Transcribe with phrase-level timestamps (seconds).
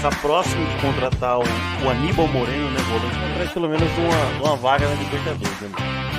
[0.00, 4.56] está próximo de contratar o, o Aníbal Moreno, né, volante, atrás pelo menos uma, uma
[4.56, 5.60] vaga na Libertadores.
[5.60, 5.68] Né?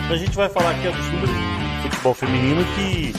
[0.03, 3.15] Então a gente vai falar aqui ó, dos números do futebol feminino que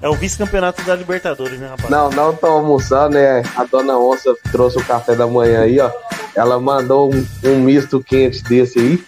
[0.00, 1.90] é o vice-campeonato da Libertadores, né, rapaz?
[1.90, 3.42] Não, não tô almoçando, né?
[3.54, 5.90] A dona Onça trouxe o café da manhã aí, ó.
[6.34, 9.04] Ela mandou um, um misto quente desse aí.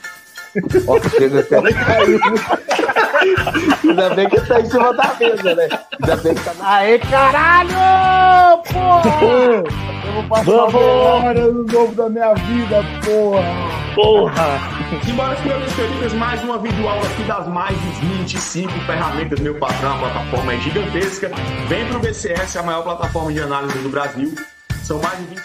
[0.86, 2.20] Ó, chega até caiu.
[3.82, 5.68] Ainda bem que tá em cima da mesa, né?
[6.02, 6.74] Ainda bem que tá na.
[6.74, 8.62] Aê, caralho!
[8.64, 9.62] Porra!
[10.12, 10.74] Eu vou passar Vamos!
[10.74, 13.94] hora no novo da minha vida, porra!
[13.94, 15.02] Porra!
[15.06, 19.98] Simbora, senhores queridos, mais uma videoaula aqui das mais de 25 ferramentas, meu patrão, a
[19.98, 21.30] plataforma é gigantesca.
[21.66, 24.34] Vem pro BCS, a maior plataforma de análise do Brasil.
[24.82, 25.42] São mais de 20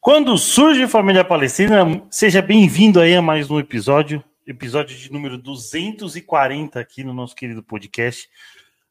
[0.00, 6.80] Quando surge Família Palestina, seja bem-vindo aí a mais um episódio, episódio de número 240
[6.80, 8.28] aqui no nosso querido podcast.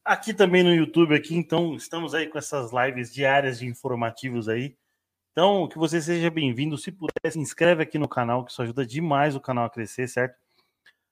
[0.05, 4.77] Aqui também no YouTube, aqui, então estamos aí com essas lives diárias de informativos aí.
[5.31, 6.77] Então, que você seja bem-vindo.
[6.77, 10.07] Se puder, se inscreve aqui no canal, que isso ajuda demais o canal a crescer,
[10.07, 10.35] certo?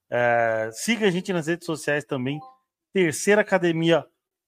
[0.09, 2.39] É, siga a gente nas redes sociais também.
[2.93, 4.05] Terceira Academia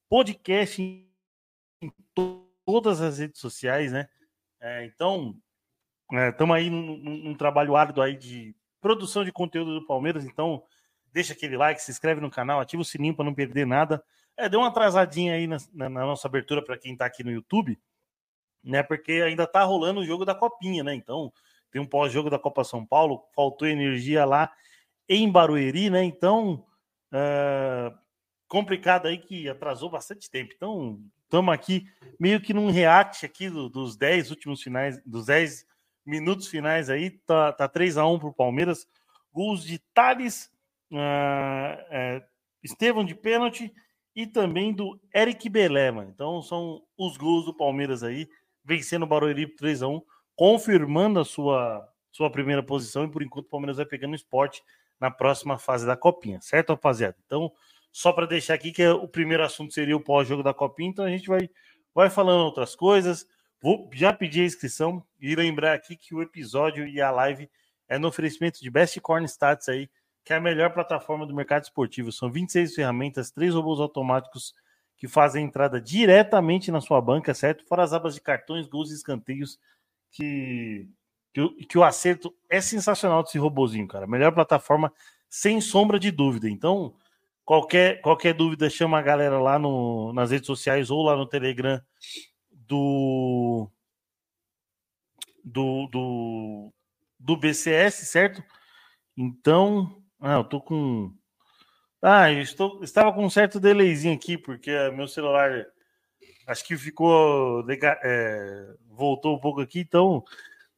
[0.09, 4.07] Podcast em to- todas as redes sociais, né?
[4.61, 5.35] É, então,
[6.29, 8.55] estamos aí num, num- num trabalho árduo aí de
[8.87, 10.23] produção de conteúdo do Palmeiras.
[10.23, 10.63] Então,
[11.11, 14.01] deixa aquele like, se inscreve no canal, ativa o sininho para não perder nada.
[14.37, 17.31] É, deu uma atrasadinha aí na, na- na nossa abertura para quem está aqui no
[17.31, 17.77] YouTube,
[18.63, 18.81] né?
[18.83, 20.93] Porque ainda tá rolando o jogo da Copinha, né?
[20.93, 21.33] Então,
[21.69, 24.49] tem um pós-jogo da Copa São Paulo, faltou energia lá
[25.09, 26.01] em Barueri, né?
[26.03, 26.65] Então,
[27.11, 27.91] é,
[28.47, 30.53] complicado aí que atrasou bastante tempo.
[30.55, 31.85] Então, estamos aqui
[32.17, 35.65] meio que num react aqui do- dos 10 últimos finais, dos 10
[36.07, 38.87] minutos finais aí, tá, tá 3 a 1 pro Palmeiras.
[39.31, 40.49] Gols de Thales,
[40.93, 42.23] ah, é,
[43.05, 43.71] de pênalti
[44.15, 46.09] e também do Eric Belé, mano.
[46.09, 48.27] Então são os gols do Palmeiras aí,
[48.63, 50.01] vencendo o Barueri por 3 a 1
[50.35, 54.63] confirmando a sua, sua primeira posição e por enquanto o Palmeiras vai pegando o esporte
[54.99, 57.15] na próxima fase da Copinha, certo, rapaziada?
[57.25, 57.51] Então,
[57.91, 61.09] só para deixar aqui que o primeiro assunto seria o pós-jogo da Copinha, então a
[61.09, 61.49] gente vai,
[61.93, 63.25] vai falando outras coisas.
[63.61, 67.49] Vou já pedir a inscrição e lembrar aqui que o episódio e a live
[67.89, 69.89] é no oferecimento de Best Corn Stats aí,
[70.23, 72.11] que é a melhor plataforma do mercado esportivo.
[72.11, 74.53] São 26 ferramentas, três robôs automáticos
[74.97, 77.65] que fazem entrada diretamente na sua banca, certo?
[77.65, 79.59] Fora as abas de cartões, gols e escanteios,
[80.11, 80.87] que,
[81.33, 84.05] que, o- que o acerto é sensacional desse robozinho, cara.
[84.07, 84.91] Melhor plataforma,
[85.29, 86.49] sem sombra de dúvida.
[86.49, 86.93] Então,
[87.45, 91.81] qualquer, qualquer dúvida, chama a galera lá no, nas redes sociais ou lá no Telegram
[92.67, 93.69] do,
[95.43, 96.73] do, do,
[97.19, 98.43] do BCS, certo?
[99.15, 101.13] Então, ah, eu tô com.
[102.01, 105.65] Ah, eu estou, estava com um certo delayzinho aqui, porque meu celular
[106.47, 107.65] acho que ficou.
[107.69, 110.23] é, voltou um pouco aqui, então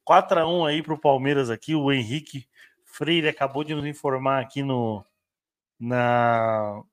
[0.08, 1.76] 4x1 aí para o Palmeiras aqui.
[1.76, 2.48] O Henrique
[2.86, 5.06] Freire acabou de nos informar aqui no.
[5.80, 6.84] Na,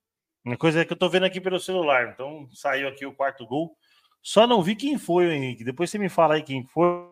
[0.45, 2.11] na coisa que eu tô vendo aqui pelo celular.
[2.13, 3.77] Então saiu aqui o quarto gol.
[4.23, 5.65] Só não vi quem foi, Henrique.
[5.65, 7.09] Depois você me fala aí quem foi,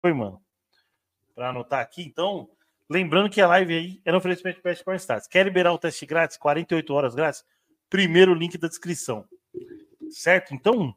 [0.00, 0.42] foi mano.
[1.34, 2.02] Para anotar aqui.
[2.02, 2.48] Então,
[2.88, 5.26] lembrando que a live aí é no oferecimento de Corn Stats.
[5.26, 6.36] Quer liberar o teste grátis?
[6.36, 7.44] 48 horas grátis?
[7.88, 9.26] Primeiro link da descrição.
[10.10, 10.54] Certo?
[10.54, 10.94] Então,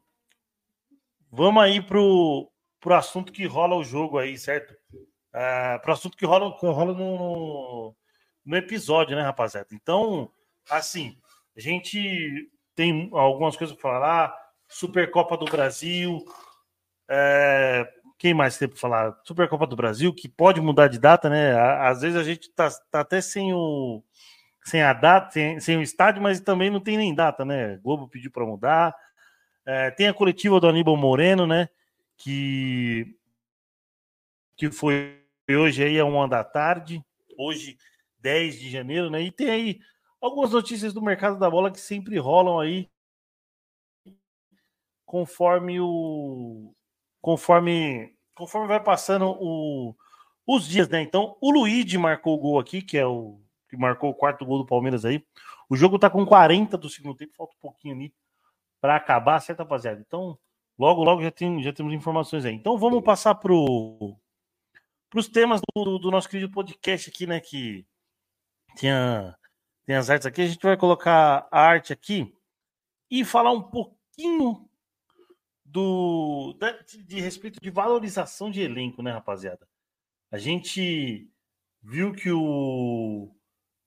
[1.30, 4.74] vamos aí pro, pro assunto que rola o jogo aí, certo?
[5.32, 7.96] Ah, pro assunto que rola, rola no, no,
[8.44, 9.68] no episódio, né, rapaziada?
[9.72, 10.30] Então,
[10.70, 11.18] assim,
[11.54, 14.45] a gente tem algumas coisas para falar.
[14.68, 16.24] Supercopa do Brasil.
[17.08, 17.88] É,
[18.18, 19.20] quem mais tem para falar?
[19.24, 21.58] Supercopa do Brasil, que pode mudar de data, né?
[21.80, 24.02] Às vezes a gente tá, tá até sem o
[24.64, 27.76] sem a data, sem, sem o estádio, mas também não tem nem data, né?
[27.76, 28.94] Globo pediu para mudar.
[29.64, 31.68] É, tem a coletiva do Aníbal Moreno, né?
[32.16, 33.16] Que
[34.56, 37.04] que foi hoje aí a uma da tarde,
[37.38, 37.76] hoje
[38.20, 39.22] 10 de janeiro, né?
[39.22, 39.78] E tem aí
[40.20, 42.88] algumas notícias do mercado da bola que sempre rolam aí
[45.06, 46.74] conforme o
[47.22, 49.94] conforme conforme vai passando o,
[50.46, 51.00] os dias, né?
[51.00, 54.58] Então, o Luigi marcou o gol aqui, que é o que marcou o quarto gol
[54.58, 55.24] do Palmeiras aí.
[55.68, 58.14] O jogo tá com 40 do segundo tempo, falta um pouquinho ali
[58.80, 60.00] para acabar, certo, rapaziada?
[60.06, 60.38] Então,
[60.78, 62.54] logo logo já tem já temos informações aí.
[62.54, 64.16] Então, vamos passar pro
[65.14, 67.86] os temas do, do nosso querido podcast aqui, né, que
[68.78, 69.34] tem, a-
[69.86, 70.42] tem as artes aqui.
[70.42, 72.34] A gente vai colocar a arte aqui
[73.10, 74.68] e falar um pouquinho
[75.76, 76.56] do
[76.86, 79.68] de, de respeito de valorização de elenco, né, rapaziada?
[80.30, 81.30] A gente
[81.82, 83.30] viu que o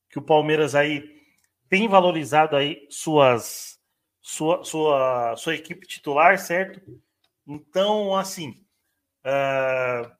[0.07, 1.19] que o Palmeiras aí
[1.67, 3.79] tem valorizado aí suas
[4.21, 6.79] sua, sua, sua equipe titular, certo?
[7.47, 8.51] Então, assim,
[9.25, 10.11] uh,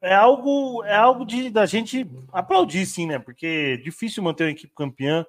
[0.00, 3.20] é algo é algo de da gente aplaudir, sim, né?
[3.20, 5.24] Porque é difícil manter uma equipe campeã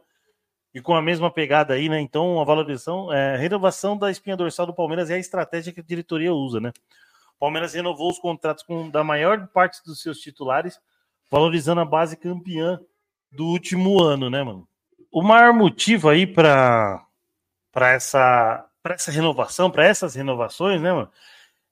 [0.78, 2.00] e com a mesma pegada aí, né?
[2.00, 5.80] Então, a valorização, é, a renovação da espinha dorsal do Palmeiras é a estratégia que
[5.80, 6.72] a diretoria usa, né?
[7.36, 10.80] O Palmeiras renovou os contratos com da maior parte dos seus titulares,
[11.32, 12.80] valorizando a base campeã
[13.32, 14.68] do último ano, né, mano?
[15.12, 17.04] O maior motivo aí para
[17.72, 21.10] para essa para essa renovação, para essas renovações, né, mano?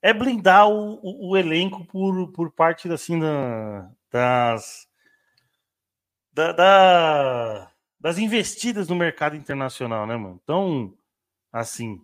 [0.02, 4.88] É blindar o, o, o elenco por, por parte assim da, das
[6.34, 7.72] da, da,
[8.06, 10.40] das investidas no mercado internacional, né, mano?
[10.44, 10.96] Então,
[11.52, 12.00] assim,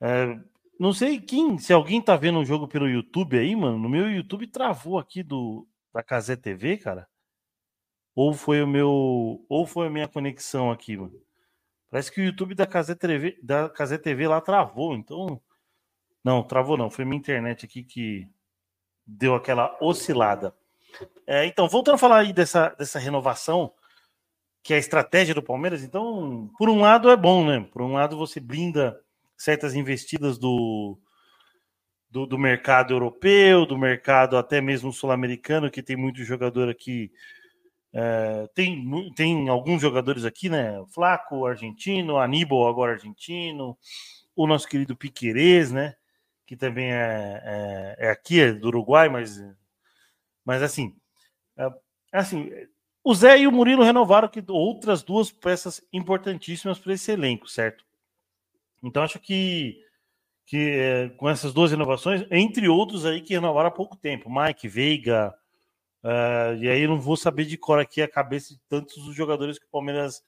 [0.00, 0.36] é,
[0.76, 4.10] não sei quem, se alguém tá vendo o jogo pelo YouTube aí, mano, no meu
[4.10, 7.08] YouTube travou aqui do da Casé TV, cara.
[8.12, 9.44] Ou foi o meu.
[9.48, 11.14] Ou foi a minha conexão aqui, mano.
[11.88, 15.40] Parece que o YouTube da Casé TV, da Casé TV lá travou, então.
[16.24, 16.90] Não, travou não.
[16.90, 18.28] Foi minha internet aqui que
[19.06, 20.52] deu aquela oscilada.
[21.24, 23.72] É, então, voltando a falar aí dessa, dessa renovação,
[24.64, 27.68] que é a estratégia do Palmeiras, então, por um lado é bom, né?
[27.70, 28.98] Por um lado você blinda
[29.36, 30.98] certas investidas do,
[32.10, 37.12] do, do mercado europeu, do mercado até mesmo sul-americano, que tem muito jogador aqui
[37.96, 40.84] é, tem, tem alguns jogadores aqui, né?
[40.88, 43.78] Flaco, argentino, Aníbal, agora argentino,
[44.34, 45.94] o nosso querido Piquerez, né?
[46.44, 49.40] Que também é, é, é, aqui, é do Uruguai, mas,
[50.44, 50.96] mas assim,
[51.56, 51.68] é,
[52.12, 52.50] assim,
[53.04, 57.84] o Zé e o Murilo renovaram que outras duas peças importantíssimas para esse elenco, certo?
[58.82, 59.78] Então acho que,
[60.46, 64.66] que é, com essas duas renovações, entre outros aí que renovaram há pouco tempo, Mike
[64.66, 65.34] Veiga,
[66.04, 69.58] Uh, e aí não vou saber de cor aqui a cabeça de tantos os jogadores
[69.58, 70.22] que o Palmeiras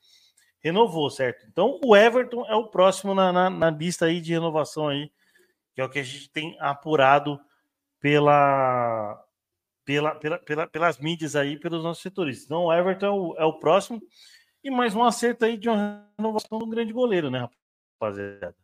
[0.58, 1.46] renovou, certo?
[1.46, 5.12] Então o Everton é o próximo na, na, na, lista aí de renovação aí,
[5.74, 7.38] que é o que a gente tem apurado
[8.00, 9.22] pela,
[9.86, 12.44] pela, pela, pela pelas mídias aí, pelos nossos setores.
[12.44, 14.02] Então o Everton é o, é o próximo
[14.62, 17.48] e mais um acerto aí de uma renovação de um grande goleiro, né,
[17.98, 18.54] rapaziada?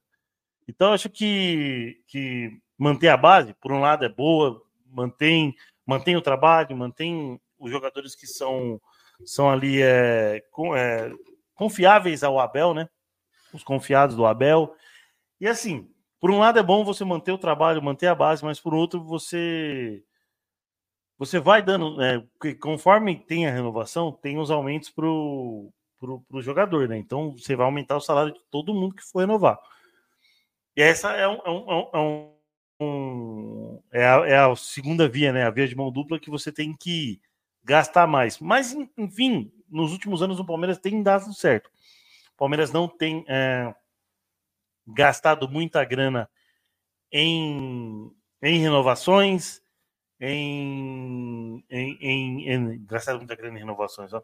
[0.69, 5.55] Então acho que, que manter a base, por um lado, é boa, mantém
[5.87, 8.81] mantém o trabalho, mantém os jogadores que são,
[9.25, 10.43] são ali é,
[10.77, 11.13] é,
[11.55, 12.89] confiáveis ao Abel, né?
[13.53, 14.75] Os confiados do Abel.
[15.41, 15.91] E assim,
[16.21, 19.03] por um lado é bom você manter o trabalho, manter a base, mas por outro
[19.03, 20.03] você
[21.25, 22.27] você vai dando, né,
[22.61, 25.73] conforme tem a renovação, tem os aumentos para o
[26.41, 26.99] jogador, né?
[26.99, 29.59] Então você vai aumentar o salário de todo mundo que for renovar.
[30.77, 32.33] E essa é um, é um, é um
[32.83, 35.45] um, é, a, é a segunda via, né?
[35.45, 37.21] A via de mão dupla que você tem que
[37.63, 38.39] gastar mais.
[38.41, 41.69] Mas, enfim, nos últimos anos o Palmeiras tem dado certo.
[42.35, 43.73] O Palmeiras não tem é,
[44.87, 46.29] gastado muita grana
[47.13, 48.11] em,
[48.43, 49.62] em renovações,
[50.23, 54.23] em, em, em, em, gastado muita grana em renovações, ó.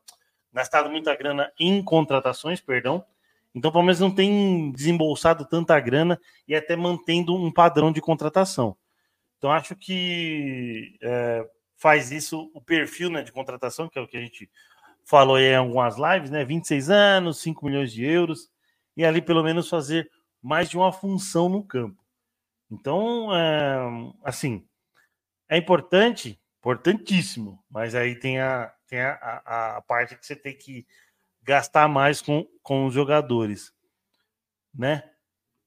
[0.53, 3.05] gastado muita grana em contratações, perdão,
[3.55, 8.77] então o Palmeiras não tem desembolsado tanta grana e até mantendo um padrão de contratação.
[9.37, 14.17] Então acho que é, faz isso o perfil né, de contratação, que é o que
[14.17, 14.49] a gente
[15.05, 16.45] falou em algumas lives, né?
[16.45, 18.51] 26 anos, 5 milhões de euros,
[18.97, 20.11] e ali pelo menos fazer
[20.43, 22.01] mais de uma função no campo.
[22.71, 23.79] Então, é,
[24.23, 24.68] assim,
[25.49, 29.13] é importante, importantíssimo, mas aí tem a, tem a,
[29.45, 30.87] a, a parte que você tem que
[31.43, 33.73] gastar mais com, com os jogadores,
[34.75, 35.03] né?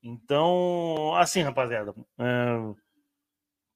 [0.04, 2.76] Então, assim, rapaziada, é,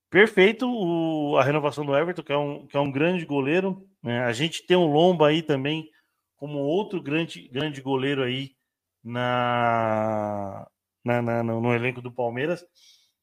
[0.10, 3.88] perfeito o, a renovação do Everton, que é um, que é um grande goleiro.
[4.02, 4.24] Né?
[4.24, 5.90] A gente tem o Lomba aí também
[6.36, 8.56] como outro grande, grande goleiro aí
[9.04, 10.68] na,
[11.04, 12.66] na, na no elenco do Palmeiras.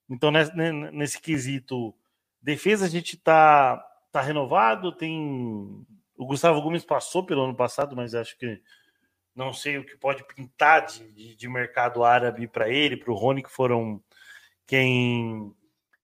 [0.08, 1.94] Então, nesse, nesse quesito
[2.42, 3.76] defesa, a gente tá,
[4.10, 5.84] tá renovado, tem
[6.16, 8.60] o Gustavo Gomes passou pelo ano passado, mas acho que
[9.34, 13.16] não sei o que pode pintar de, de, de mercado árabe para ele, para o
[13.16, 14.02] Rony, que foram
[14.66, 15.54] quem,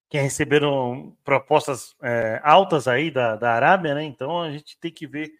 [0.09, 4.05] quem receberam propostas é, altas aí da, da Arábia, né?
[4.05, 5.31] Então a gente tem que ver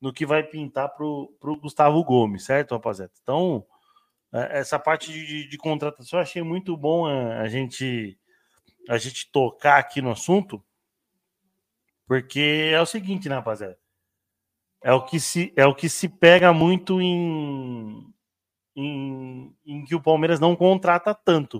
[0.00, 3.12] no que vai pintar para o Gustavo Gomes, certo, rapaziada?
[3.22, 3.66] Então,
[4.32, 8.18] é, essa parte de, de, contratação eu achei muito bom a, é, a gente
[8.88, 10.64] a gente tocar aqui no assunto,
[12.06, 13.78] porque é o seguinte, né, rapaziada?
[14.82, 18.12] É o que se, é o que se pega muito em,
[18.74, 21.58] em, em que o Palmeiras não contrata tanto.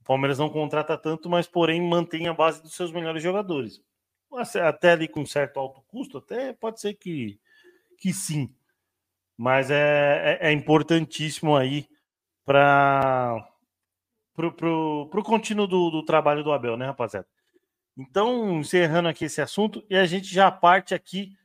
[0.00, 3.82] O Palmeiras não contrata tanto, mas porém mantém a base dos seus melhores jogadores.
[4.64, 7.38] Até ali com certo alto custo, até pode ser que,
[7.98, 8.54] que sim.
[9.36, 11.86] mas é, é, é importantíssimo aí
[12.46, 13.46] para
[14.38, 17.26] pro, pro, pro contínuo do, do trabalho do Abel, né, rapaziada?
[17.96, 21.36] Então, encerrando aqui esse assunto, e a gente já parte aqui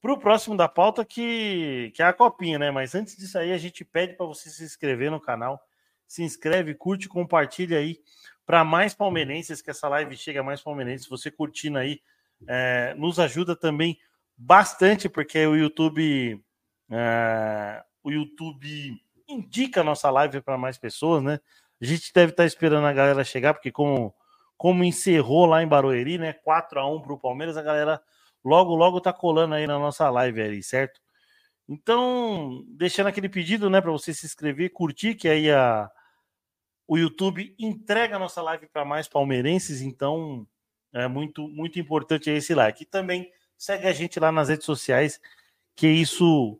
[0.00, 2.70] para o próximo da pauta, que, que é a copinha, né?
[2.70, 5.60] Mas antes disso aí, a gente pede para você se inscrever no canal.
[6.06, 7.98] Se inscreve, curte, compartilha aí
[8.46, 11.08] para mais palmeirenses, que essa live chegue a mais palmeirenses.
[11.08, 12.00] Você curtindo aí,
[12.46, 13.98] é, nos ajuda também
[14.36, 16.40] bastante, porque o YouTube.
[16.88, 21.40] É, o YouTube indica a nossa live para mais pessoas, né?
[21.80, 24.14] A gente deve estar tá esperando a galera chegar, porque como,
[24.56, 26.32] como encerrou lá em Barueri, né?
[26.32, 28.02] 4 a 1 para o Palmeiras, a galera
[28.44, 31.00] logo, logo tá colando aí na nossa live aí, certo?
[31.68, 35.90] Então, deixando aquele pedido, né, para você se inscrever, curtir, que aí a,
[36.86, 40.46] o YouTube entrega a nossa live para mais palmeirenses, então
[40.94, 42.82] é muito, muito importante esse like.
[42.82, 45.20] E também segue a gente lá nas redes sociais,
[45.76, 46.58] que isso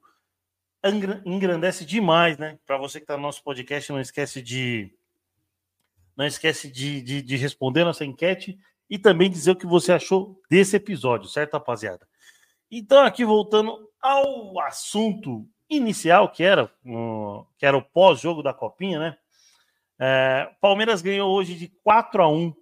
[1.25, 2.59] engrandece demais, né?
[2.67, 4.93] Para você que está no nosso podcast, não esquece de
[6.19, 8.59] não esquece de, de, de responder nossa enquete
[8.91, 12.09] e também dizer o que você achou desse episódio, certo, rapaziada?
[12.69, 18.99] Então, aqui voltando ao assunto inicial, que era, uh, que era o pós-jogo da Copinha,
[18.99, 19.19] né?
[20.01, 22.53] É, Palmeiras ganhou hoje de 4 a 1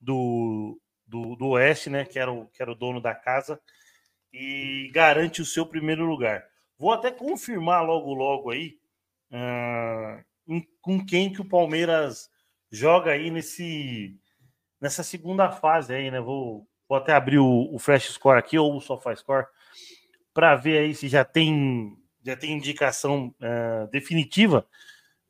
[0.00, 2.06] do, do, do, Oeste, né?
[2.06, 3.60] Que era, o, que era o dono da casa,
[4.32, 6.44] e garante o seu primeiro lugar.
[6.78, 8.78] Vou até confirmar logo, logo aí
[9.30, 12.30] uh, em, com quem que o Palmeiras
[12.72, 14.18] joga aí nesse
[14.80, 16.20] nessa segunda fase aí, né?
[16.20, 19.46] Vou, vou até abrir o, o Flash Score aqui ou o SofaScore
[20.34, 24.66] para ver aí se já tem já tem indicação uh, definitiva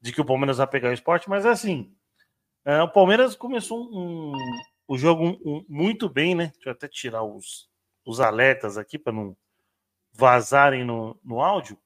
[0.00, 1.94] de que o Palmeiras vai pegar o esporte, mas assim,
[2.66, 4.32] uh, o Palmeiras começou um,
[4.86, 6.52] o jogo um, um, muito bem, né?
[6.54, 7.68] Deixa eu até tirar os,
[8.04, 9.36] os alertas aqui para não
[10.12, 11.78] vazarem no, no áudio.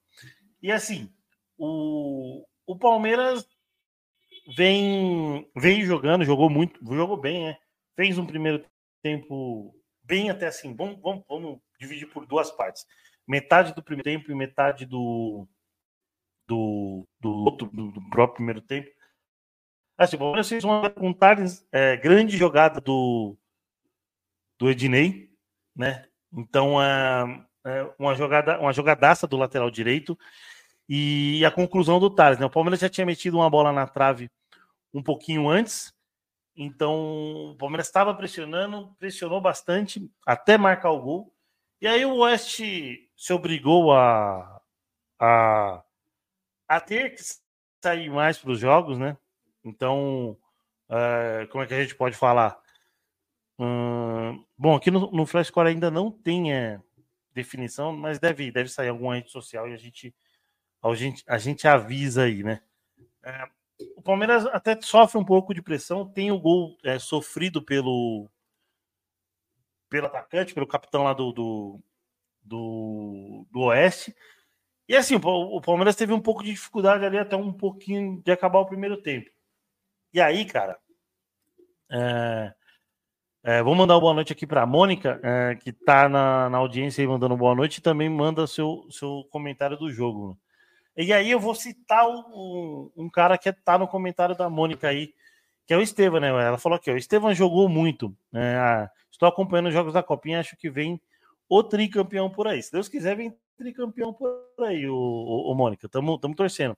[0.61, 1.09] E assim,
[1.57, 3.47] o, o Palmeiras
[4.55, 7.57] vem, vem jogando, jogou muito, jogou bem, né?
[7.95, 8.63] Fez um primeiro
[9.01, 10.75] tempo bem até assim.
[10.75, 12.85] Vamos, vamos, vamos dividir por duas partes.
[13.27, 15.47] Metade do primeiro tempo e metade do,
[16.47, 18.89] do, do outro, do, do próprio primeiro tempo.
[19.97, 21.37] Assim, bom, vocês vão contar
[21.71, 23.35] é, grande jogada do,
[24.59, 25.31] do Ednei,
[25.75, 26.05] né?
[26.31, 30.17] Então, é, é, uma jogada, uma jogadaça do lateral direito
[30.87, 32.45] e a conclusão do Thales, né?
[32.45, 34.29] O Palmeiras já tinha metido uma bola na trave
[34.93, 35.93] um pouquinho antes.
[36.55, 41.33] Então, o Palmeiras estava pressionando, pressionou bastante até marcar o gol.
[41.79, 44.59] E aí o Oeste se obrigou a,
[45.19, 45.83] a,
[46.67, 47.21] a ter que
[47.83, 49.15] sair mais para os jogos, né?
[49.63, 50.37] Então,
[50.89, 52.59] uh, como é que a gente pode falar?
[53.59, 56.79] Uh, bom, aqui no, no Flashcore ainda não tem é,
[57.33, 60.15] definição, mas deve, deve sair alguma rede social e a gente,
[60.81, 62.61] a gente, a gente avisa aí, né?
[63.23, 63.56] Uh,
[63.95, 68.29] o Palmeiras até sofre um pouco de pressão, tem o gol é, sofrido pelo
[69.89, 71.79] pelo atacante, pelo capitão lá do, do,
[72.43, 74.13] do, do Oeste.
[74.87, 78.59] E assim, o, Palmeiras teve um pouco de dificuldade ali até um pouquinho de acabar
[78.59, 79.29] o primeiro tempo.
[80.13, 80.77] E aí, cara,
[81.89, 82.53] é,
[83.43, 87.01] é, vou mandar boa noite aqui para a Mônica, é, que está na, na audiência
[87.01, 90.37] aí mandando boa noite, e também manda seu, seu comentário do jogo.
[90.97, 95.13] E aí eu vou citar um, um cara que está no comentário da Mônica aí,
[95.67, 96.29] que é o Estevam, né?
[96.29, 98.17] Ela falou aqui, o Estevam jogou muito.
[98.31, 98.89] Né?
[99.11, 100.99] Estou acompanhando os jogos da Copinha, acho que vem
[101.47, 102.63] o tricampeão por aí.
[102.63, 105.85] Se Deus quiser, vem tricampeão por aí, o, o, o Mônica.
[105.85, 106.75] Estamos torcendo.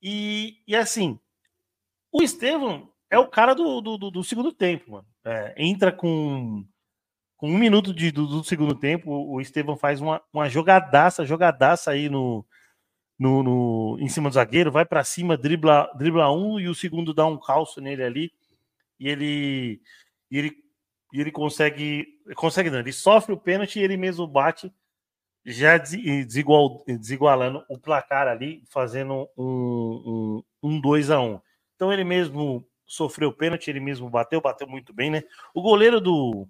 [0.00, 1.18] E, e assim,
[2.12, 5.06] o Estevam é o cara do, do, do segundo tempo, mano.
[5.24, 6.64] É, entra com,
[7.36, 11.90] com um minuto de, do, do segundo tempo, o Estevam faz uma, uma jogadaça, jogadaça
[11.90, 12.46] aí no,
[13.20, 17.12] no, no, em cima do zagueiro, vai para cima, dribla, dribla um e o segundo
[17.12, 18.32] dá um calço nele ali
[18.98, 19.82] e ele
[20.30, 20.56] e ele,
[21.12, 24.72] e ele consegue consegue não, ele sofre o pênalti e ele mesmo bate
[25.44, 31.40] já desigual, desigualando o placar ali, fazendo um 2 um, um dois a 1 um.
[31.76, 35.22] Então ele mesmo sofreu o pênalti, ele mesmo bateu, bateu muito bem, né?
[35.54, 36.48] O goleiro do,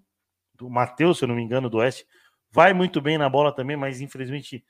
[0.55, 2.07] do Matheus, se eu não me engano, do Oeste,
[2.51, 4.65] vai muito bem na bola também, mas infelizmente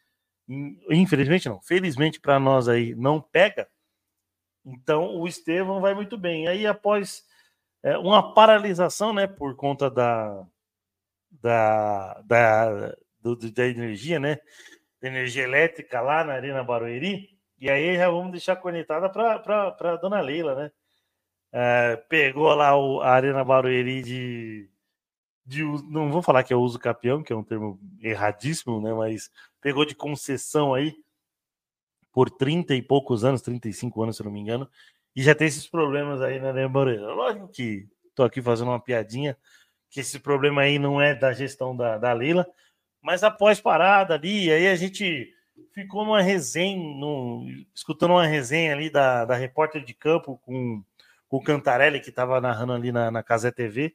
[0.91, 3.69] infelizmente não, felizmente para nós aí não pega.
[4.65, 6.49] Então o Estevão vai muito bem.
[6.49, 7.25] Aí após
[7.83, 10.47] é, uma paralisação, né, por conta da
[11.31, 14.41] da, da, do, da energia, né,
[15.01, 17.31] da energia elétrica lá na Arena Barueri.
[17.59, 20.73] E aí já vamos deixar conectada para dona Leila, né?
[21.53, 24.71] É, pegou lá o, a Arena Barueri de
[25.45, 28.95] de não vou falar que é uso campeão, que é um termo erradíssimo, né?
[28.95, 29.31] Mas
[29.61, 30.97] pegou de concessão aí
[32.13, 34.69] por 30 e poucos anos, 35 anos, se não me engano,
[35.15, 37.13] e já tem esses problemas aí, né, Moreira?
[37.13, 39.37] Lógico que tô aqui fazendo uma piadinha,
[39.89, 42.47] que esse problema aí não é da gestão da, da Leila,
[43.01, 45.35] mas após parada ali, aí a gente
[45.73, 46.79] ficou numa resenha,
[47.75, 50.83] escutando uma resenha ali da, da repórter de campo com,
[51.29, 53.95] com o Cantarelli, que estava narrando ali na, na Casé TV.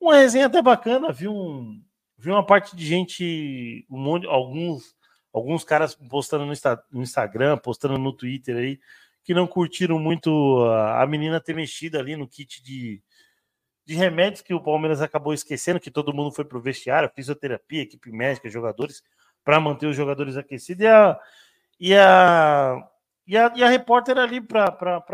[0.00, 1.82] Uma resenha até bacana, viu, um,
[2.16, 4.96] viu uma parte de gente, um monte, alguns,
[5.32, 6.52] alguns caras postando no,
[6.90, 8.80] no Instagram, postando no Twitter aí,
[9.22, 13.02] que não curtiram muito a, a menina ter mexido ali no kit de,
[13.84, 17.82] de remédios que o Palmeiras acabou esquecendo, que todo mundo foi para o vestiário, fisioterapia,
[17.82, 19.02] equipe médica, jogadores,
[19.44, 20.82] para manter os jogadores aquecidos.
[20.82, 21.18] E a,
[21.80, 22.88] e a,
[23.26, 25.04] e a, e a repórter ali para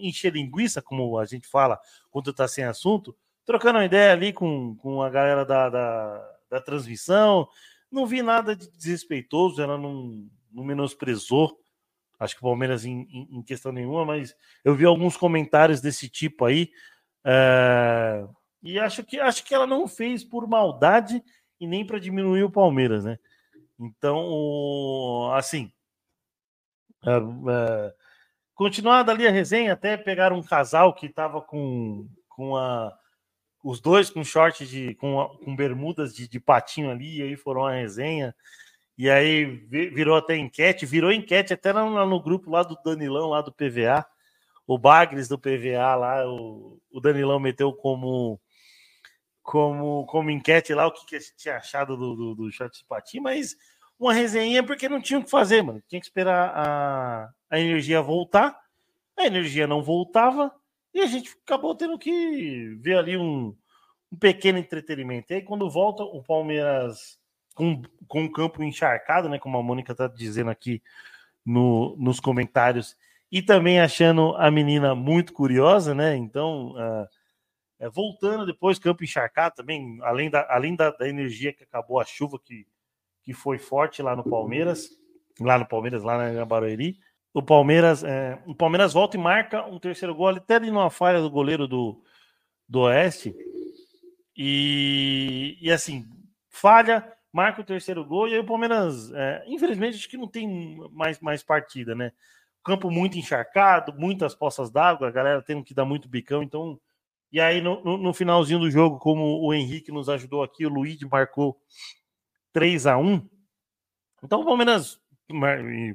[0.00, 1.78] encher linguiça, como a gente fala
[2.10, 6.60] quando está sem assunto, trocando uma ideia ali com, com a galera da, da, da
[6.60, 7.48] transmissão.
[7.92, 11.62] Não vi nada de desrespeitoso, ela não, não menosprezou
[12.22, 14.34] acho que o Palmeiras em, em, questão nenhuma, mas
[14.64, 16.70] eu vi alguns comentários desse tipo aí,
[17.24, 18.24] é,
[18.62, 21.22] e acho que, acho que ela não fez por maldade
[21.58, 23.18] e nem para diminuir o Palmeiras, né?
[23.78, 25.72] Então, assim,
[27.04, 27.94] é, é,
[28.54, 32.96] continuada ali a resenha, até pegaram um casal que estava com, com a,
[33.62, 37.64] os dois com short de com, com bermudas de, de patinho ali, e aí foram
[37.66, 38.34] a resenha.
[38.98, 43.40] E aí virou até enquete, virou enquete até no, no grupo lá do Danilão, lá
[43.40, 44.06] do PVA
[44.66, 48.40] o Bagres do PVA lá, o, o Danilão meteu como
[49.42, 52.78] como, como enquete lá o que, que a gente tinha achado do, do, do short
[52.78, 53.56] de patinho, mas
[53.98, 55.82] uma resenha porque não tinha o que fazer, mano.
[55.88, 58.56] Tinha que esperar a, a energia voltar.
[59.18, 60.54] A energia não voltava
[60.94, 63.56] e a gente acabou tendo que ver ali um,
[64.10, 65.32] um pequeno entretenimento.
[65.32, 67.18] E aí, quando volta, o Palmeiras
[67.54, 69.38] com, com o campo encharcado, né?
[69.38, 70.82] Como a Mônica tá dizendo aqui
[71.44, 72.96] no, nos comentários,
[73.30, 76.16] e também achando a menina muito curiosa, né?
[76.16, 77.08] Então, uh,
[77.78, 82.04] é, voltando depois, campo encharcado também, além, da, além da, da, energia que acabou a
[82.04, 82.66] chuva que,
[83.22, 84.90] que foi forte lá no Palmeiras,
[85.40, 86.98] lá no Palmeiras, lá na Barueri.
[87.34, 91.20] O Palmeiras, é, o Palmeiras volta e marca um terceiro gol, até ali numa falha
[91.20, 92.02] do goleiro do,
[92.68, 93.34] do Oeste.
[94.36, 96.06] E, e assim,
[96.50, 100.76] falha, marca o terceiro gol, e aí o Palmeiras, é, infelizmente, acho que não tem
[100.92, 102.12] mais, mais partida, né?
[102.62, 106.80] campo muito encharcado, muitas poças d'água, a galera tendo que dar muito bicão, então.
[107.30, 110.68] E aí, no, no, no, finalzinho do jogo, como o Henrique nos ajudou aqui, o
[110.68, 111.58] Luiz marcou
[112.52, 113.26] 3 a 1
[114.22, 115.00] Então o Palmeiras.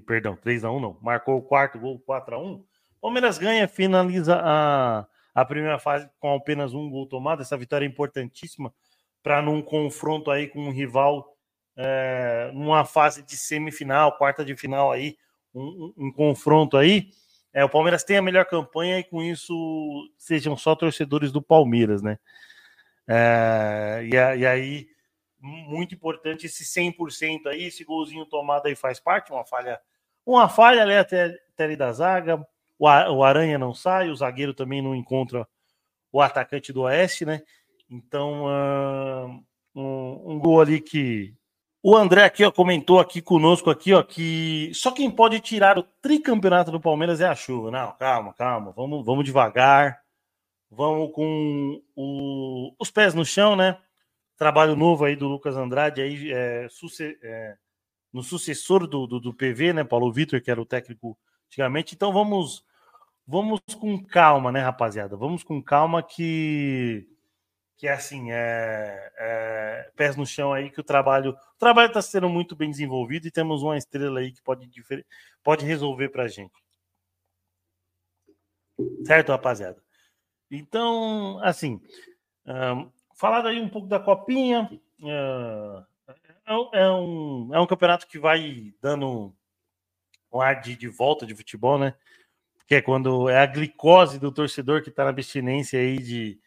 [0.06, 0.98] Perdão, 3 a 1 não.
[1.02, 2.66] Marcou o quarto gol, 4 a 1 O
[3.02, 7.42] Palmeiras ganha, finaliza a, a primeira fase com apenas um gol tomado.
[7.42, 8.74] Essa vitória é importantíssima
[9.22, 11.38] para num confronto aí com um rival
[11.78, 15.16] é, numa fase de semifinal, quarta de final aí,
[15.54, 17.10] um, um, confronto aí,
[17.54, 19.54] é, o Palmeiras tem a melhor campanha e com isso
[20.18, 22.18] sejam só torcedores do Palmeiras, né?
[23.08, 24.88] É, e, e, aí,
[25.40, 29.80] muito importante esse 100% aí, esse golzinho tomado aí faz parte, uma falha,
[30.26, 32.46] uma falha ali da zaga,
[32.80, 35.48] o, o Aranha não sai, o zagueiro também não encontra
[36.12, 37.42] o atacante do Oeste, né?
[37.90, 39.44] Então, uh,
[39.76, 41.34] um, um gol ali que
[41.82, 45.84] o André aqui ó, comentou aqui conosco aqui ó, que só quem pode tirar o
[45.84, 47.72] tricampeonato do Palmeiras é a chuva.
[47.72, 50.02] Não, calma, calma, vamos, vamos devagar,
[50.70, 53.78] vamos com o, os pés no chão, né?
[54.38, 57.58] Trabalho novo aí do Lucas Andrade aí é, suce, é,
[58.14, 59.84] no sucessor do, do, do, PV, né?
[59.84, 61.96] Paulo Vitor, que era o técnico antigamente.
[61.96, 62.64] Então vamos,
[63.26, 65.18] vamos com calma, né, rapaziada?
[65.18, 67.08] Vamos com calma que
[67.78, 72.02] que é assim, é, é, pés no chão aí, que o trabalho o trabalho está
[72.02, 74.68] sendo muito bem desenvolvido e temos uma estrela aí que pode,
[75.44, 76.54] pode resolver para a gente.
[79.06, 79.82] Certo, rapaziada?
[80.50, 81.80] Então, assim,
[83.18, 84.70] falado aí um pouco da copinha,
[85.02, 85.86] uh,
[86.74, 89.36] é, um, é um campeonato que vai dando
[90.32, 91.94] um ar de, de volta de futebol, né?
[92.68, 96.40] Que é quando é a glicose do torcedor que está na abstinência aí de,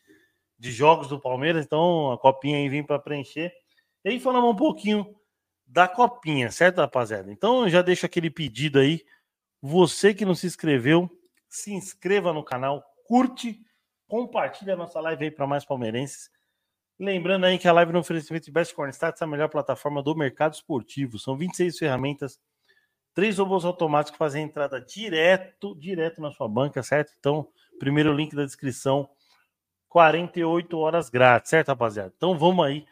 [0.59, 3.53] de jogos do Palmeiras, então a copinha aí vem para preencher.
[4.05, 5.15] E aí falamos um pouquinho
[5.67, 7.31] da copinha, certo, rapaziada?
[7.31, 9.05] Então eu já deixo aquele pedido aí.
[9.63, 11.11] Você que não se inscreveu,
[11.49, 13.61] se inscreva no canal, curte,
[14.09, 16.31] compartilha a nossa live aí para mais palmeirenses.
[17.01, 20.03] Lembrando aí que a live no oferecimento de Best Corn Stats é a melhor plataforma
[20.03, 21.19] do mercado esportivo.
[21.19, 22.39] São 26 ferramentas,
[23.15, 27.15] três robôs automáticos que fazem entrada direto, direto na sua banca, certo?
[27.19, 29.09] Então, primeiro link da descrição
[29.89, 32.13] 48 horas grátis, certo, rapaziada?
[32.15, 32.87] Então vamos aí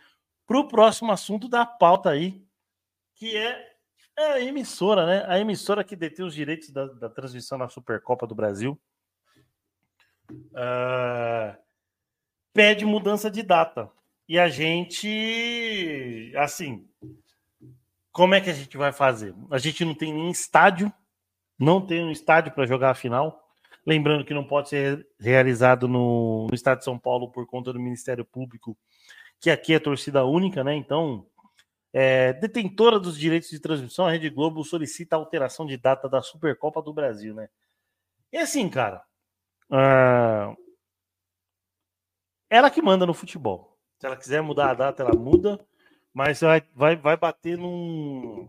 [0.46, 2.42] para o próximo assunto da pauta aí,
[3.14, 3.76] que é
[4.16, 5.24] É a emissora, né?
[5.28, 8.80] A emissora que detém os direitos da, da transmissão da Supercopa do Brasil
[10.32, 11.54] uh,
[12.54, 13.97] pede mudança de data.
[14.28, 16.86] E a gente, assim,
[18.12, 19.34] como é que a gente vai fazer?
[19.50, 20.92] A gente não tem nem estádio,
[21.58, 23.42] não tem um estádio para jogar a final.
[23.86, 27.80] Lembrando que não pode ser realizado no, no estado de São Paulo por conta do
[27.80, 28.76] Ministério Público,
[29.40, 30.74] que aqui é torcida única, né?
[30.74, 31.26] Então,
[31.90, 36.82] é, detentora dos direitos de transmissão, a Rede Globo solicita alteração de data da Supercopa
[36.82, 37.48] do Brasil, né?
[38.30, 39.02] E assim, cara,
[39.70, 40.54] uh,
[42.50, 43.77] ela que manda no futebol.
[43.98, 45.58] Se ela quiser mudar a data, ela muda,
[46.14, 48.48] mas vai, vai, vai bater num,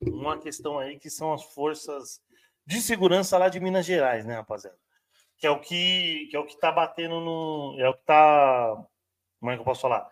[0.00, 2.20] numa questão aí que são as forças
[2.64, 4.78] de segurança lá de Minas Gerais, né, rapaziada?
[5.36, 7.76] Que é o que, que é o que tá batendo no.
[7.80, 8.76] É o que tá.
[9.40, 10.08] Como é que eu posso falar?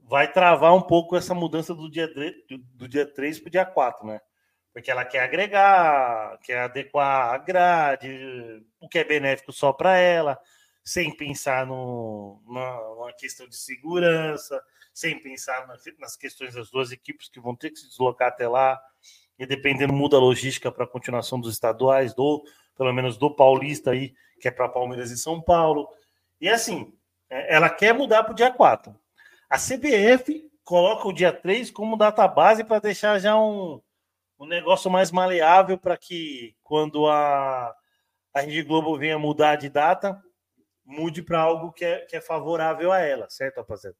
[0.00, 3.64] Vai travar um pouco essa mudança do dia, do, do dia 3 para o dia
[3.64, 4.20] 4, né?
[4.72, 8.08] Porque ela quer agregar, quer adequar a grade,
[8.80, 10.36] o que é benéfico só para ela
[10.84, 15.66] sem pensar no, na, questão de segurança, sem pensar
[15.98, 18.80] nas questões das duas equipes que vão ter que se deslocar até lá,
[19.38, 22.44] e dependendo muda a logística para a continuação dos estaduais, do
[22.76, 25.88] pelo menos do Paulista aí, que é para Palmeiras e São Paulo.
[26.40, 26.92] E assim,
[27.30, 28.94] é, ela quer mudar para o dia 4.
[29.48, 33.80] A CBF coloca o dia 3 como data base para deixar já um,
[34.38, 37.74] um negócio mais maleável para que quando a,
[38.34, 40.20] a Rede Globo venha mudar de data,
[40.84, 43.96] mude para algo que é, que é favorável a ela, certo, rapaziada?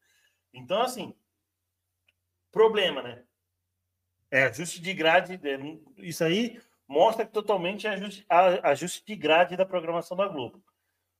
[0.52, 1.14] Então, assim,
[2.50, 3.24] problema, né?
[4.30, 5.58] É ajuste de grade, é,
[5.98, 10.62] isso aí mostra que totalmente é ajuste, ajuste de grade da programação da Globo.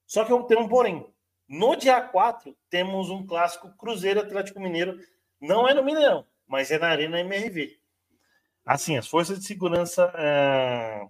[0.07, 1.07] Só que tem um porém.
[1.48, 4.98] No dia 4, temos um clássico Cruzeiro Atlético Mineiro.
[5.40, 7.79] Não é no Mineirão, mas é na Arena MRV.
[8.64, 11.07] Assim, as forças de segurança é,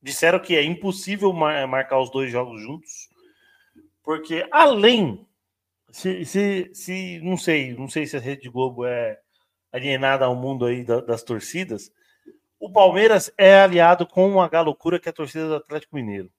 [0.00, 3.08] disseram que é impossível marcar os dois jogos juntos.
[4.08, 5.28] Porque além,
[5.90, 9.20] se, se, se não sei, não sei se a Rede Globo é
[9.70, 11.92] alienada ao mundo aí das torcidas,
[12.58, 16.32] o Palmeiras é aliado com a Galocura, que é a torcida do Atlético Mineiro.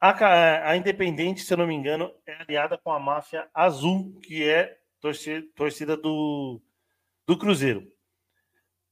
[0.00, 4.48] A, a Independente, se eu não me engano, é aliada com a Máfia Azul, que
[4.48, 6.62] é torcida, torcida do,
[7.26, 7.92] do Cruzeiro.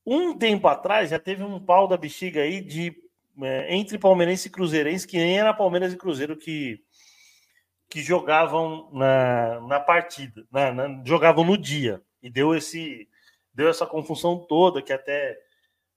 [0.05, 3.01] Um tempo atrás já teve um pau da bexiga aí de
[3.41, 6.83] é, entre palmeirense e cruzeirense, que nem era Palmeiras e Cruzeiro que
[7.89, 12.03] que jogavam na, na partida, na, na, jogavam no dia.
[12.23, 13.09] E deu esse
[13.55, 15.39] deu essa confusão toda que até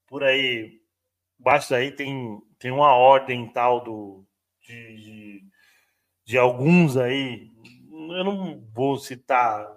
[0.08, 0.82] por aí
[1.38, 4.26] baixo aí tem, tem uma ordem tal do
[4.62, 5.46] de, de,
[6.26, 7.52] de alguns aí
[7.92, 9.68] eu não vou citar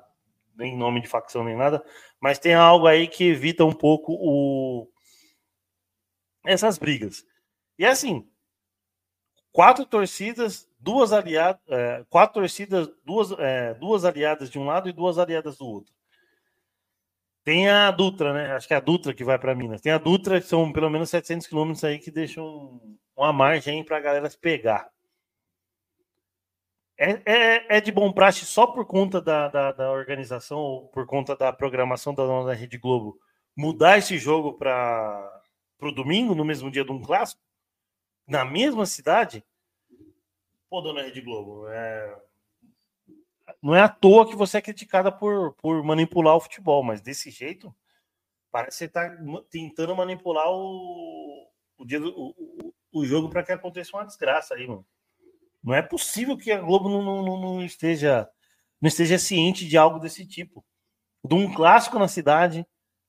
[0.57, 1.85] nem nome de facção nem nada
[2.21, 4.89] mas tem algo aí que evita um pouco o
[6.47, 7.25] essas brigas
[7.79, 8.27] e assim
[9.55, 14.93] quatro torcidas duas aliadas, é, quatro torcidas, duas, é, duas aliadas de um lado e
[14.93, 15.95] duas aliadas do outro.
[17.45, 18.53] Tem a Dutra, né?
[18.53, 19.81] Acho que é a Dutra que vai para Minas.
[19.81, 22.81] Tem a Dutra, que são pelo menos 700 quilômetros aí que deixam
[23.17, 24.91] uma margem para a galera se pegar.
[26.99, 31.07] É, é, é, de bom praxe só por conta da, da, da organização ou por
[31.07, 33.19] conta da programação da nossa Rede Globo
[33.57, 35.43] mudar esse jogo para
[35.81, 37.44] o domingo, no mesmo dia de um clássico,
[38.27, 39.45] na mesma cidade?
[40.69, 42.17] Pô, dona Rede Globo, é...
[43.63, 47.31] não é à toa que você é criticada por, por manipular o futebol, mas desse
[47.31, 47.75] jeito,
[48.51, 49.17] parece que você está
[49.51, 54.67] tentando manipular o, o, dia do, o, o jogo para que aconteça uma desgraça aí,
[54.67, 54.87] mano.
[55.63, 58.29] Não é possível que a Globo não, não, não, esteja
[58.81, 60.63] não esteja ciente de algo desse tipo.
[61.25, 62.67] De um clássico na cidade,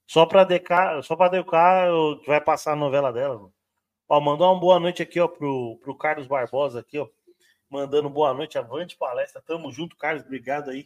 [0.08, 1.90] só para decar, só para decar
[2.22, 3.36] que vai passar a novela dela.
[3.36, 3.55] Mano.
[4.08, 7.08] Ó, mandou uma boa noite aqui, ó, pro, pro Carlos Barbosa aqui, ó
[7.70, 10.86] mandando boa noite, avante palestra, tamo junto, Carlos, obrigado aí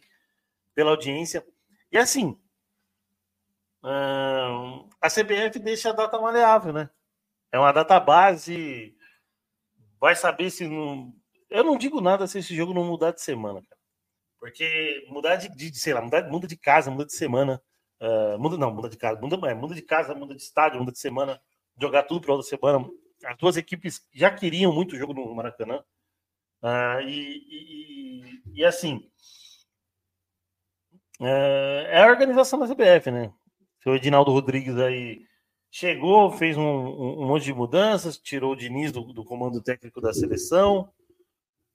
[0.74, 1.46] pela audiência.
[1.92, 2.38] E assim,
[3.82, 6.90] a CBF deixa a data maleável, né?
[7.52, 8.96] É uma data base,
[10.00, 11.12] vai saber se não.
[11.48, 13.80] Eu não digo nada se esse jogo não mudar de semana, cara.
[14.38, 17.60] Porque mudar de, de sei lá, mudar, muda de casa, muda de semana.
[18.00, 20.92] Uh, muda, não, muda de casa, muda, é, muda de casa, muda de estádio, muda
[20.92, 21.38] de semana,
[21.78, 22.88] jogar tudo para outra semana.
[23.24, 25.82] As duas equipes já queriam muito o jogo no Maracanã.
[26.62, 29.10] Uh, e, e, e, assim,
[31.20, 33.32] é, é a organização da CBF, né?
[33.86, 35.24] O Edinaldo Rodrigues aí
[35.70, 40.00] chegou, fez um, um, um monte de mudanças, tirou o Diniz do, do comando técnico
[40.00, 40.90] da seleção.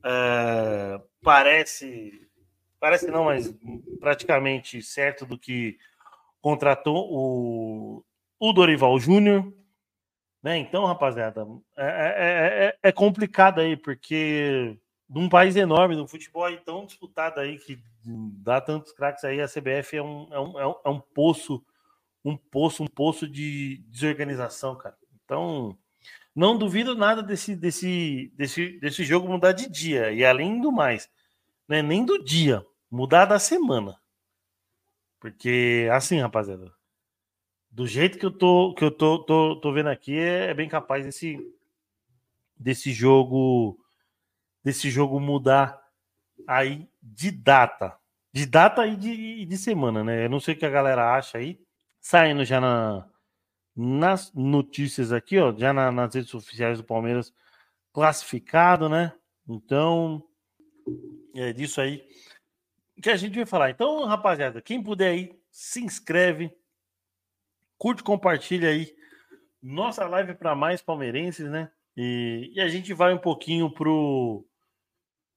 [0.04, 2.28] É, parece,
[2.80, 3.52] parece não, mas
[4.00, 5.80] praticamente certo do que
[6.42, 8.06] contratou o,
[8.40, 9.52] o Dorival Júnior.
[10.46, 10.60] Né?
[10.60, 11.44] Então, rapaziada,
[11.76, 14.78] é, é, é, é complicado aí, porque
[15.10, 19.48] num país enorme, num futebol aí tão disputado aí, que dá tantos craques aí, a
[19.48, 21.66] CBF é um, é um, é um poço,
[22.24, 24.96] um poço, um poço de desorganização, cara.
[25.24, 25.76] Então,
[26.36, 30.12] não duvido nada desse, desse, desse, desse jogo mudar de dia.
[30.12, 31.10] E além do mais,
[31.68, 34.00] não é nem do dia, mudar da semana.
[35.20, 36.72] Porque, assim, rapaziada,
[37.76, 40.70] do jeito que eu tô, que eu tô, tô, tô vendo aqui, é, é bem
[40.70, 41.38] capaz desse,
[42.56, 43.78] desse jogo
[44.64, 45.86] desse jogo mudar
[46.48, 47.98] aí de data.
[48.32, 50.26] De data e de, de semana, né?
[50.26, 51.60] Eu não sei o que a galera acha aí.
[52.00, 53.10] Saindo já na,
[53.76, 57.34] nas notícias aqui, ó, já na, nas redes oficiais do Palmeiras,
[57.92, 59.12] classificado, né?
[59.50, 60.24] Então,
[61.36, 62.08] é disso aí
[63.02, 63.70] que a gente vai falar.
[63.70, 66.56] Então, rapaziada, quem puder aí, se inscreve,
[67.78, 68.94] curte, compartilha aí
[69.62, 71.72] nossa live para mais palmeirenses, né?
[71.98, 74.46] E, e, a gente vai um pouquinho pro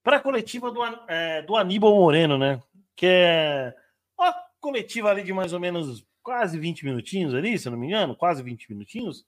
[0.03, 2.63] para a coletiva do, é, do Aníbal Moreno, né?
[2.97, 3.75] Que é
[4.19, 7.87] uma coletiva ali de mais ou menos quase 20 minutinhos ali, se eu não me
[7.87, 9.25] engano, quase 20 minutinhos.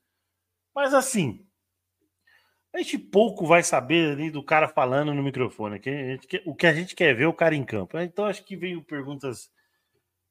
[0.75, 1.46] Mas assim,
[2.73, 5.81] a gente pouco vai saber ali do cara falando no microfone.
[5.81, 7.99] Que quer, o que a gente quer ver é o cara em campo.
[7.99, 9.51] Então acho que veio perguntas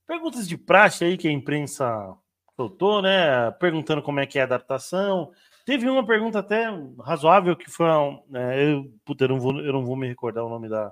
[0.08, 2.18] perguntas de praxe aí que a imprensa
[2.60, 3.50] soltou, né?
[3.52, 5.32] Perguntando como é que é a adaptação.
[5.65, 6.65] Teve uma pergunta até
[7.00, 7.88] razoável que foi.
[8.34, 10.91] É, eu, puta, eu, não vou, eu não vou me recordar o nome da,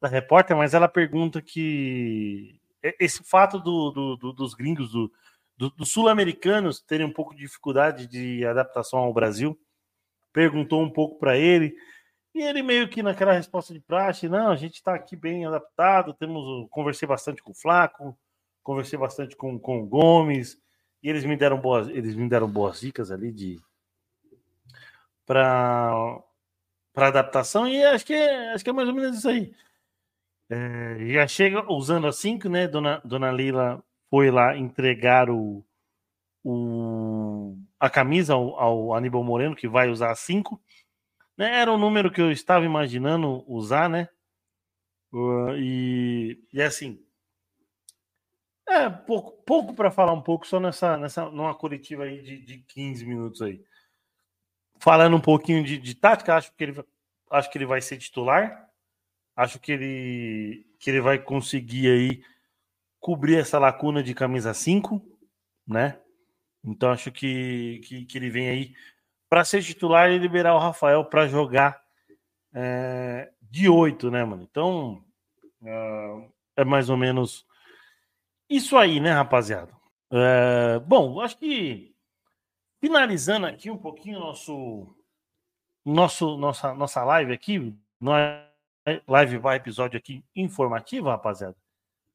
[0.00, 2.58] da repórter, mas ela pergunta que
[2.98, 5.12] esse fato do, do, do dos gringos, do,
[5.56, 9.56] dos sul-americanos terem um pouco de dificuldade de adaptação ao Brasil,
[10.32, 11.72] perguntou um pouco para ele.
[12.34, 16.14] E ele meio que naquela resposta de praxe, não, a gente está aqui bem adaptado,
[16.14, 18.18] temos, conversei bastante com o Flaco,
[18.62, 20.56] conversei bastante com, com o Gomes,
[21.02, 23.60] e eles me deram boas, eles me deram boas dicas ali de,
[25.24, 26.22] para
[26.96, 29.54] adaptação e acho que, é, acho que é mais ou menos isso aí.
[30.50, 32.66] É, já chega usando a 5, né?
[32.66, 35.64] Dona, Dona Lila foi lá entregar o,
[36.42, 40.60] o, a camisa ao, ao Aníbal Moreno, que vai usar a 5.
[41.38, 44.08] Né, era o número que eu estava imaginando usar, né?
[45.12, 47.00] Uh, e, e assim.
[48.70, 52.58] É pouco, pouco para falar um pouco só nessa, nessa numa coletiva aí de, de
[52.58, 53.60] 15 minutos aí.
[54.78, 56.84] Falando um pouquinho de, de tática, acho que, ele,
[57.30, 58.70] acho que ele vai ser titular.
[59.34, 62.24] Acho que ele, que ele vai conseguir aí
[63.00, 65.02] cobrir essa lacuna de camisa 5,
[65.66, 65.98] né?
[66.62, 68.74] Então acho que, que, que ele vem aí
[69.28, 71.82] para ser titular e liberar o Rafael para jogar
[72.54, 74.46] é, de 8, né, mano?
[74.48, 75.02] Então
[75.64, 76.28] é,
[76.58, 77.46] é, mais ou menos
[78.50, 79.72] isso aí, né, rapaziada?
[80.12, 81.90] É, bom, acho que
[82.80, 84.96] Finalizando aqui um pouquinho nosso
[85.84, 88.42] nosso nossa nossa live aqui, nós
[89.06, 91.54] live vai episódio aqui informativo, rapaziada.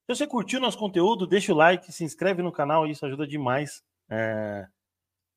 [0.05, 3.83] Se você curtiu nosso conteúdo, deixa o like, se inscreve no canal, isso ajuda demais
[4.09, 4.67] é,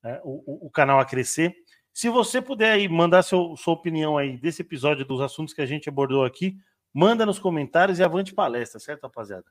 [0.03, 1.55] é, o, o, canal a crescer.
[1.93, 5.65] Se você puder aí mandar seu, sua opinião aí desse episódio, dos assuntos que a
[5.65, 6.57] gente abordou aqui,
[6.91, 9.45] manda nos comentários e avante palestra, certo, rapaziada?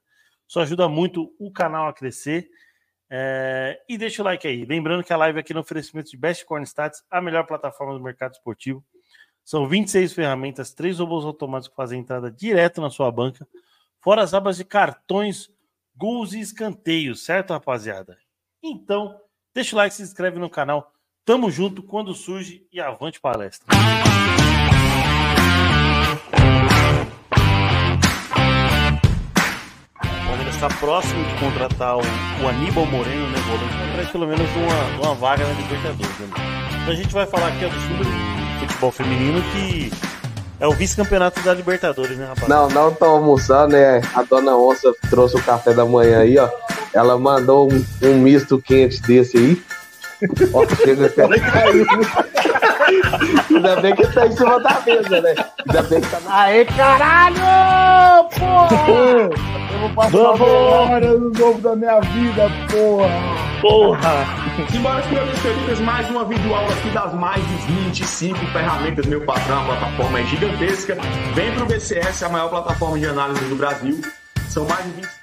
[0.49, 2.49] Isso ajuda muito o canal a crescer.
[3.11, 4.65] É, e deixa o like aí.
[4.65, 8.03] Lembrando que a live aqui no oferecimento de Best Corn Stats, a melhor plataforma do
[8.03, 8.85] mercado esportivo.
[9.45, 13.49] São 26 ferramentas, três robôs automáticos que fazem entrada direto na sua banca,
[13.99, 15.51] fora as abas de cartões,
[15.97, 18.19] gols e escanteios, certo, rapaziada?
[18.63, 19.19] Então,
[19.55, 20.93] deixa o like, se inscreve no canal.
[21.25, 23.67] Tamo junto quando surge e avante palestra.
[30.59, 35.15] Está próximo de contratar o, o Aníbal Moreno, né, volante, para pelo menos uma, uma
[35.15, 36.19] vaga na Libertadores.
[36.19, 36.27] Né?
[36.83, 39.93] Então a gente vai falar aqui ó, do futebol feminino que
[40.59, 42.49] é o vice-campeonato da Libertadores, né, rapaz?
[42.49, 44.01] Não, não tô almoçando, né?
[44.13, 46.49] A dona Onça trouxe o café da manhã aí, ó.
[46.93, 49.63] Ela mandou um, um misto quente desse aí.
[50.53, 51.87] Ó, chega até caiu.
[53.49, 55.35] Ainda bem que tá em cima da mesa, né?
[55.69, 56.41] Ainda bem que tá na.
[56.41, 58.29] Aê, caralho!
[58.31, 59.58] Porra!
[59.79, 61.21] Eu vou passar Vamos!
[61.21, 63.61] no novo da minha vida, porra!
[63.61, 64.27] Porra!
[64.73, 67.55] Simbora, senhores felizes, mais uma videoaula aqui das mais de
[67.87, 69.61] 25 ferramentas, meu patrão.
[69.61, 70.97] A plataforma é gigantesca.
[71.35, 74.01] Vem pro BCS, a maior plataforma de análise do Brasil.
[74.49, 75.18] São mais de 25